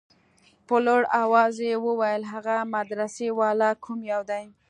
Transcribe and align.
په 0.67 0.75
لوړ 0.85 1.01
اواز 1.23 1.55
يې 1.67 1.75
وويل 1.85 2.21
هغه 2.33 2.55
مدرسې 2.75 3.27
والا 3.39 3.71
کوم 3.83 3.99
يو 4.13 4.21
دى. 4.29 4.43